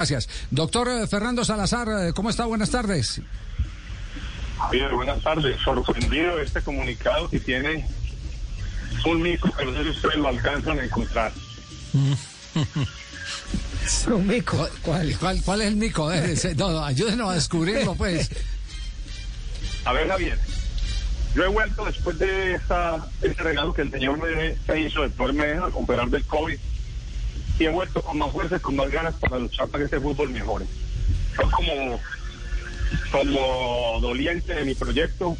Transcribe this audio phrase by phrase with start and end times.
[0.00, 0.28] Gracias.
[0.52, 2.44] Doctor eh, Fernando Salazar, eh, ¿cómo está?
[2.44, 3.20] Buenas tardes.
[4.56, 5.60] Javier, buenas tardes.
[5.60, 7.84] Sorprendido este comunicado que tiene
[9.04, 11.32] un mico que no sé si ustedes lo alcanzan a encontrar.
[14.04, 16.12] ¿Cuál, cuál, cuál- cuál es el mico?
[16.12, 18.30] Eh, ese- no, no, ayúdenos a descubrirlo, pues.
[19.84, 20.38] A ver, Javier,
[21.34, 25.08] yo he vuelto después de esta, este regalo que el señor me, me hizo de
[25.08, 26.56] poderme operar del COVID
[27.58, 30.00] y he vuelto con más fuerza y con más ganas para luchar para que este
[30.00, 30.66] fútbol mejore.
[31.36, 32.00] Yo como,
[33.10, 35.36] como doliente de mi proyecto,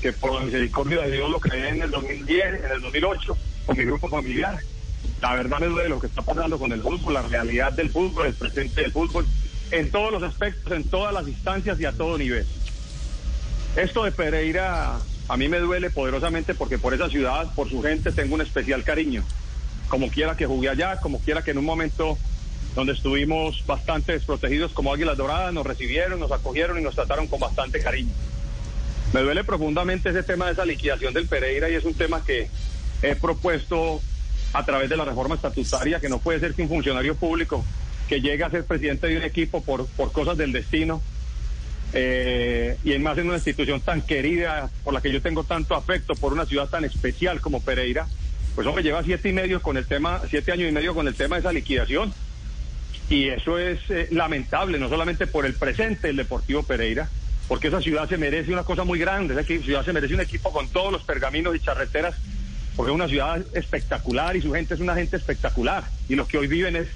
[0.00, 3.36] que por misericordia de Dios lo creé en el 2010, en el 2008,
[3.66, 4.58] con mi grupo familiar.
[5.20, 8.26] La verdad me duele lo que está pasando con el fútbol, la realidad del fútbol,
[8.26, 9.26] el presente del fútbol,
[9.70, 12.46] en todos los aspectos, en todas las instancias y a todo nivel.
[13.76, 18.10] Esto de Pereira a mí me duele poderosamente porque por esa ciudad, por su gente,
[18.12, 19.24] tengo un especial cariño.
[19.92, 22.16] Como quiera que jugué allá, como quiera que en un momento
[22.74, 27.38] donde estuvimos bastante desprotegidos como Águilas Doradas, nos recibieron, nos acogieron y nos trataron con
[27.38, 28.08] bastante cariño.
[29.12, 32.48] Me duele profundamente ese tema de esa liquidación del Pereira y es un tema que
[33.02, 34.00] he propuesto
[34.54, 37.62] a través de la reforma estatutaria, que no puede ser que un funcionario público
[38.08, 41.02] que llegue a ser presidente de un equipo por, por cosas del destino
[41.92, 45.74] eh, y en más en una institución tan querida, por la que yo tengo tanto
[45.74, 48.08] afecto, por una ciudad tan especial como Pereira,
[48.54, 51.14] pues hombre, lleva siete y medio con el tema, siete años y medio con el
[51.14, 52.12] tema de esa liquidación.
[53.08, 57.08] Y eso es eh, lamentable, no solamente por el presente del Deportivo Pereira,
[57.48, 60.52] porque esa ciudad se merece una cosa muy grande, esa ciudad se merece un equipo
[60.52, 62.14] con todos los pergaminos y charreteras,
[62.76, 66.38] porque es una ciudad espectacular y su gente es una gente espectacular, y lo que
[66.38, 66.88] hoy viven es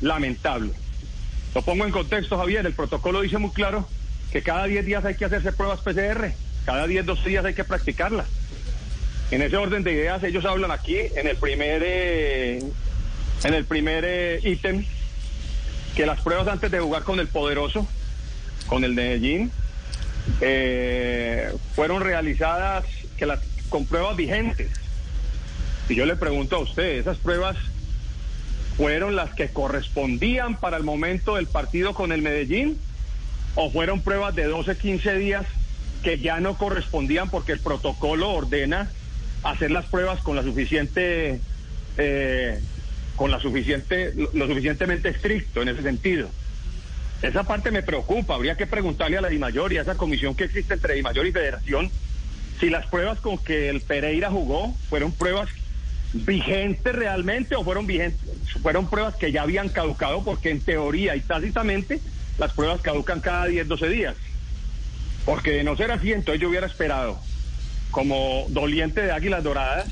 [0.00, 0.72] lamentable.
[1.54, 3.86] Lo pongo en contexto, Javier, el protocolo dice muy claro
[4.32, 6.32] que cada 10 días hay que hacerse pruebas PCR,
[6.64, 8.26] cada 10, 12 días hay que practicarlas.
[9.30, 12.58] En ese orden de ideas, ellos hablan aquí en el primer eh,
[13.44, 14.84] en el primer eh, ítem
[15.94, 17.86] que las pruebas antes de jugar con el poderoso,
[18.66, 19.52] con el Medellín,
[20.40, 22.84] eh, fueron realizadas
[23.16, 24.70] que las con pruebas vigentes.
[25.88, 27.56] Y yo le pregunto a usted, esas pruebas
[28.76, 32.78] fueron las que correspondían para el momento del partido con el Medellín
[33.54, 35.46] o fueron pruebas de 12, 15 días
[36.02, 38.90] que ya no correspondían porque el protocolo ordena
[39.42, 41.40] hacer las pruebas con la suficiente
[41.98, 42.60] eh,
[43.16, 46.28] con la suficiente lo, suficientemente estricto en ese sentido.
[47.22, 50.44] Esa parte me preocupa, habría que preguntarle a la DIMAYOR y a esa comisión que
[50.44, 51.90] existe entre DIMAYOR y Federación
[52.58, 55.48] si las pruebas con que el Pereira jugó fueron pruebas
[56.12, 58.20] vigentes realmente o fueron vigentes
[58.62, 62.00] fueron pruebas que ya habían caducado porque en teoría y tácitamente
[62.38, 64.16] las pruebas caducan cada 10, 12 días.
[65.26, 67.20] Porque de no ser así, entonces yo hubiera esperado
[67.90, 69.88] como doliente de Águilas Doradas,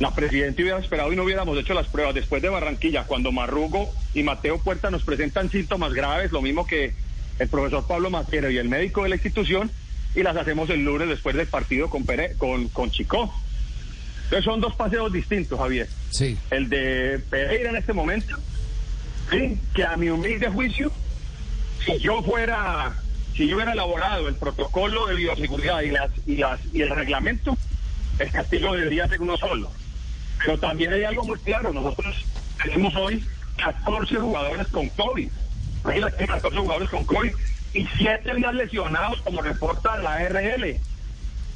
[0.00, 3.92] la presidenta hubiera esperado y no hubiéramos hecho las pruebas después de Barranquilla, cuando Marrugo
[4.12, 6.92] y Mateo Puerta nos presentan síntomas graves, lo mismo que
[7.38, 9.70] el profesor Pablo Matero y el médico de la institución,
[10.14, 13.32] y las hacemos el lunes después del partido con, Pere- con, con Chicó.
[14.24, 15.88] Entonces son dos paseos distintos, Javier.
[16.10, 16.38] Sí.
[16.50, 18.36] El de Pereira en este momento,
[19.30, 19.58] ¿sí?
[19.74, 20.92] que a mi humilde juicio,
[21.84, 22.94] si yo fuera,
[23.36, 27.56] si yo hubiera elaborado el protocolo de bioseguridad y las y las y el reglamento,
[28.18, 29.70] el castigo debería ser uno solo.
[30.38, 32.14] Pero también hay algo muy claro, nosotros
[32.62, 33.24] tenemos hoy
[33.56, 35.28] 14 jugadores con COVID.
[35.84, 37.32] Imagínate, 14 jugadores con COVID
[37.74, 40.80] y 7 más lesionados como reporta la RL.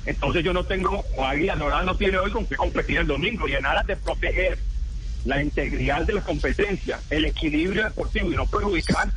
[0.06, 3.46] Entonces yo no tengo, o Águila Dorada no tiene hoy con qué competir el domingo
[3.46, 4.58] y en aras de proteger
[5.24, 9.12] la integridad de la competencia, el equilibrio deportivo y no perjudicar a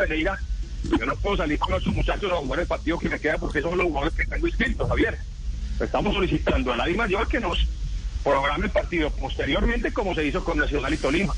[0.84, 3.62] yo no puedo salir con esos muchachos a jugar el partido que me queda porque
[3.62, 5.18] son los jugadores que tengo inscritos, Javier.
[5.80, 7.58] Estamos solicitando a la Di Mayor que nos
[8.24, 11.34] programe el partido posteriormente como se hizo con Nacional y Tolima.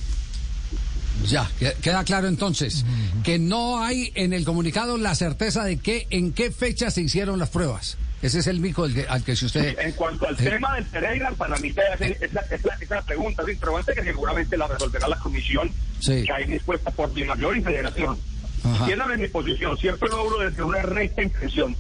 [1.26, 2.86] Ya, que- queda claro entonces
[3.24, 7.40] que no hay en el comunicado la certeza de que en qué fecha se hicieron
[7.40, 7.98] las pruebas.
[8.22, 9.78] Ese es el mico al que, al que si usted...
[9.80, 10.50] En cuanto al Eh.
[10.50, 14.68] tema del Pereira, para mí esa, esa, esa, esa pregunta es interrogante que seguramente la
[14.68, 15.70] resolverá la comisión
[16.00, 16.24] Sí.
[16.26, 18.18] que hay dispuesta por Di Mayor y Federación.
[18.64, 21.76] Entiéndame mi posición, siempre lo hablo desde una recta intención.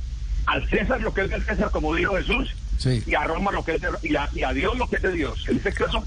[0.46, 3.02] Al César lo que es del César, como dijo Jesús, Sí.
[3.06, 5.02] y a Roma lo que es de, y, a, y a Dios lo que es
[5.02, 5.46] de Dios.
[5.48, 6.04] En este caso,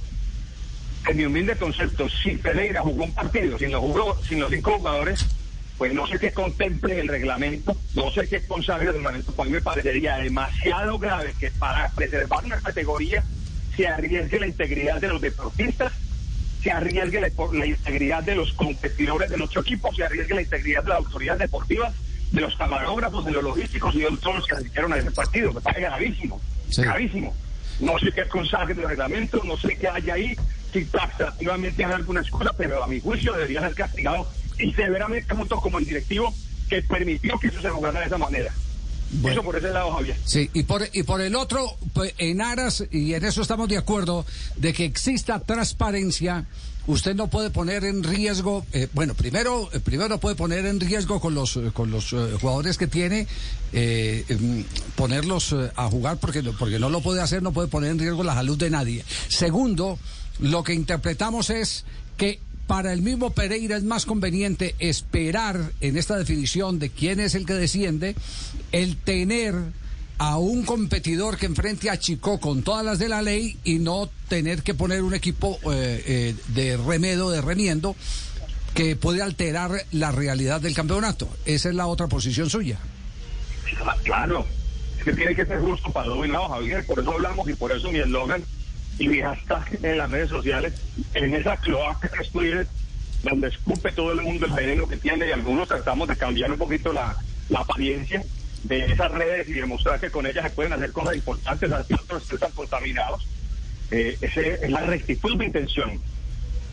[1.09, 4.73] en mi humilde concepto, si Pereira jugó un partido sin los, jugó- sin los cinco
[4.77, 5.25] jugadores,
[5.79, 9.51] pues no sé qué contemple el reglamento, no sé qué consagre el reglamento, pues a
[9.51, 13.23] mí me parecería demasiado grave que para preservar una categoría
[13.77, 15.93] se arriesgue la integridad de los deportistas,
[16.67, 20.83] se arriesgue la, la integridad de los competidores de nuestro equipo, se arriesgue la integridad
[20.83, 21.95] de las autoridades deportivas,
[22.33, 25.53] de los camarógrafos, de los logísticos y de todos los que asistieron a ese partido.
[25.53, 26.83] Me parece gravísimo, Sí.
[26.83, 27.33] gravísimo.
[27.79, 30.37] No sé qué consagre el reglamento, no sé qué hay ahí,
[30.73, 34.27] si taxativamente hay alguna escuela, pero a mi juicio debería ser castigado
[34.59, 36.35] y severamente junto como el directivo
[36.69, 38.53] que permitió que eso se jugara de esa manera.
[39.13, 39.41] Bueno.
[39.41, 40.17] Eso por ese lado, Javier.
[40.25, 43.77] Sí, y por, y por el otro, pues, en aras, y en eso estamos de
[43.77, 44.27] acuerdo,
[44.57, 46.45] de que exista transparencia,
[46.87, 51.21] usted no puede poner en riesgo, eh, bueno, primero, eh, primero puede poner en riesgo
[51.21, 53.27] con los, eh, con los eh, jugadores que tiene,
[53.73, 54.65] em,
[54.95, 58.35] ponerlos a jugar porque, porque no lo puede hacer, no puede poner en riesgo la
[58.35, 59.05] salud de nadie.
[59.29, 59.99] Segundo,
[60.41, 61.85] lo que interpretamos es
[62.17, 67.35] que para el mismo Pereira es más conveniente esperar en esta definición de quién es
[67.35, 68.17] el que desciende,
[68.73, 69.55] el tener
[70.19, 74.09] a un competidor que enfrente a Chico con todas las de la ley y no
[74.29, 77.95] tener que poner un equipo eh, eh, de remedo, de remiendo,
[78.75, 81.29] que puede alterar la realidad del campeonato.
[81.45, 82.79] Esa es la otra posición suya.
[84.05, 84.47] Claro,
[84.99, 86.85] es que tiene que ser justo para lados, Javier.
[86.87, 88.43] Por eso hablamos y por eso mi eslogan
[88.99, 90.75] y mi hashtag en las redes sociales,
[91.15, 92.67] en esa cloaca que es Twitter,
[93.23, 96.59] donde escupe todo el mundo el veneno que tiene y algunos tratamos de cambiar un
[96.59, 97.17] poquito la,
[97.49, 98.25] la apariencia
[98.65, 102.33] de esas redes y demostrar que con ellas se pueden hacer cosas importantes, a otros
[102.33, 103.27] están contaminados.
[103.91, 106.01] Eh, ese es la rectitud de intención.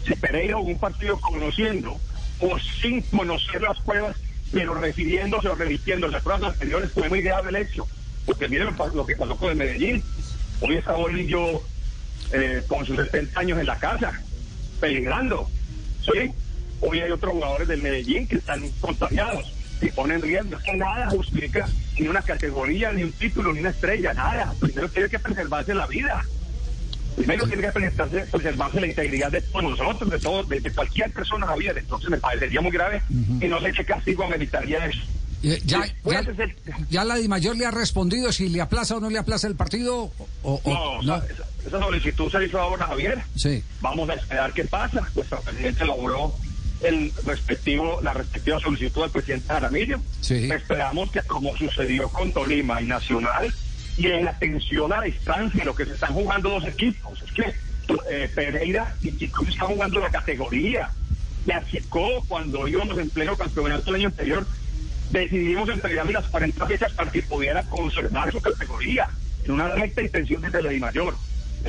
[0.05, 1.97] Si Pereira jugó un partido conociendo
[2.39, 4.15] o sin conocer las pruebas,
[4.51, 7.87] pero refiriéndose o repitiendo las pruebas anteriores, fue muy grave el hecho.
[8.25, 10.03] Porque miren lo que pasó con el Medellín.
[10.61, 11.61] Hoy está Bolillo
[12.31, 14.11] eh, con sus 70 años en la casa,
[14.79, 15.49] peligrando.
[16.01, 16.31] ¿sí?
[16.81, 20.57] Hoy hay otros jugadores del Medellín que están contagiados y ponen riesgo.
[20.57, 21.67] Es que nada justifica
[21.99, 24.53] ni una categoría, ni un título, ni una estrella, nada.
[24.59, 26.25] Primero tiene que preservarse la vida.
[27.15, 31.11] Primero tiene que preservarse, preservarse la integridad de todos nosotros, de, todos, de, de cualquier
[31.11, 31.73] persona en la vida.
[31.77, 35.01] Entonces me parecería muy grave y no sé qué castigo ameritaría eso.
[35.43, 35.83] Eh, Ya,
[36.89, 39.55] ya, la Di Mayor le ha respondido si le aplaza o no le aplaza el
[39.55, 40.11] partido.
[40.43, 41.23] O, o- No, no.
[41.23, 43.21] esa, esa solicitud se hizo ahora, Javier.
[43.35, 43.61] Sí.
[43.81, 45.01] Vamos a esperar qué pasa.
[45.15, 46.33] Nuestro presidente elaboró
[46.81, 49.99] el respectivo, la respectiva solicitud del presidente Jaramillo.
[50.21, 50.49] Sí.
[50.51, 53.53] Esperamos que como sucedió con Tolima y Nacional,
[53.97, 57.53] y en atención a la distancia, lo que se están jugando dos equipos, es que
[58.09, 60.89] eh, Pereira y Chico están jugando la categoría.
[61.45, 64.47] Y a Chico, cuando íbamos en pleno campeonato el año anterior,
[65.21, 69.09] decidimos entregarle las 40 fechas para que pudiera conservar su categoría
[69.45, 71.15] en una recta intención desde la Mayor.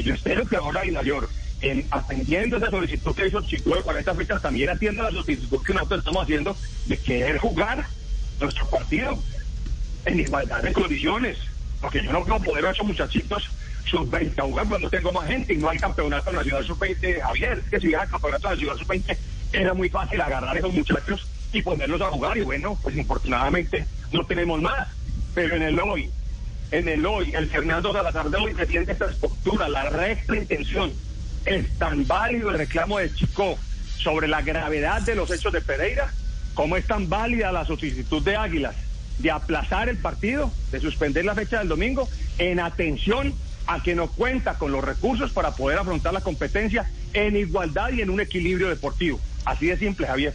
[0.03, 1.29] Yo espero que ahora la Mayor,
[1.61, 5.75] en, atendiendo esa solicitud que hizo Chico de 40 fechas, también atienda la solicitud que
[5.75, 6.57] nosotros estamos haciendo
[6.87, 7.87] de querer jugar
[8.41, 9.19] nuestro partido
[10.07, 11.39] en igualdad de condiciones.
[11.83, 13.51] Porque yo no puedo poder a esos muchachitos
[13.85, 17.63] sub-20 a jugar cuando tengo más gente y no hay campeonato nacional sub-20, Javier.
[17.71, 19.17] Que si hubiera campeonato nacional sub-20
[19.53, 21.29] era muy fácil agarrar a esos muchachos
[21.59, 22.37] y ponerlos a jugar.
[22.37, 24.89] Y bueno, pues infortunadamente no tenemos más.
[25.35, 26.11] Pero en el hoy,
[26.71, 30.93] en el hoy, el Fernando Salazar de hoy defiende esta estructura, la recta intención.
[31.45, 33.59] Es tan válido el reclamo de Chico
[33.99, 36.13] sobre la gravedad de los hechos de Pereira,
[36.55, 38.75] como es tan válida la solicitud de Águilas
[39.19, 43.35] de aplazar el partido, de suspender la fecha del domingo, en atención
[43.67, 48.03] a que no cuenta con los recursos para poder afrontar la competencia en igualdad y
[48.03, 49.21] en un equilibrio deportivo.
[49.45, 50.35] Así de simple, Javier.